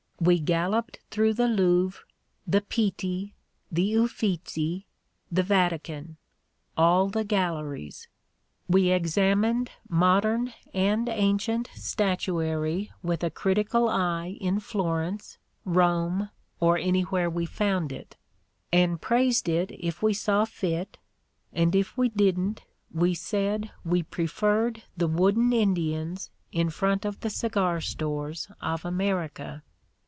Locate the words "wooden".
25.07-25.51